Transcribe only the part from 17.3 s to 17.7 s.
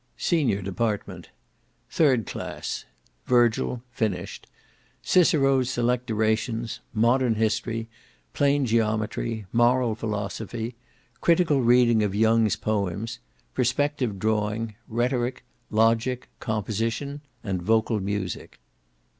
and